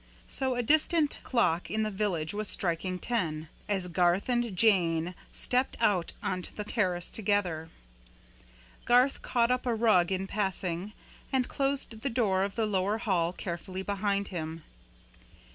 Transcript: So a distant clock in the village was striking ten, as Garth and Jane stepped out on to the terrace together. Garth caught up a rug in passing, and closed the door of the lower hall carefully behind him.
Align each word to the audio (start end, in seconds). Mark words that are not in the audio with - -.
So 0.25 0.55
a 0.55 0.63
distant 0.63 1.19
clock 1.23 1.69
in 1.69 1.83
the 1.83 1.91
village 1.91 2.33
was 2.33 2.47
striking 2.47 2.97
ten, 2.97 3.49
as 3.69 3.87
Garth 3.87 4.29
and 4.29 4.55
Jane 4.57 5.13
stepped 5.31 5.77
out 5.79 6.11
on 6.23 6.41
to 6.41 6.55
the 6.55 6.63
terrace 6.63 7.11
together. 7.11 7.69
Garth 8.85 9.21
caught 9.21 9.51
up 9.51 9.67
a 9.67 9.75
rug 9.75 10.11
in 10.11 10.25
passing, 10.25 10.93
and 11.31 11.47
closed 11.47 12.01
the 12.01 12.09
door 12.09 12.41
of 12.43 12.55
the 12.55 12.65
lower 12.65 12.97
hall 12.97 13.31
carefully 13.31 13.83
behind 13.83 14.29
him. 14.29 14.63